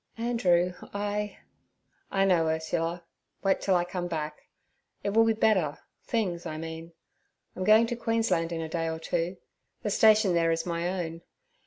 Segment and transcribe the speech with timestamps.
[0.17, 1.37] 'Andrew—I—'
[2.09, 3.03] 'I know, Ursula.
[3.43, 4.47] Wait till I come back.
[5.03, 6.93] It will be better—things, I mean.
[7.55, 9.37] I'm going to Queensland in a day or two;
[9.83, 11.21] the station there is my own.